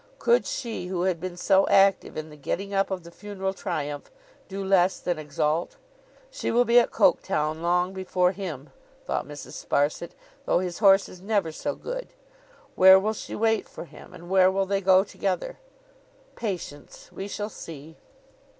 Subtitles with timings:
[0.17, 4.09] Could she, who had been so active in the getting up of the funeral triumph,
[4.47, 5.75] do less than exult?
[6.31, 8.71] 'She will be at Coketown long before him,'
[9.05, 9.63] thought Mrs.
[9.63, 10.13] Sparsit,
[10.47, 12.07] 'though his horse is never so good.
[12.73, 14.11] Where will she wait for him?
[14.11, 15.59] And where will they go together?
[16.35, 17.11] Patience.
[17.11, 17.95] We shall see.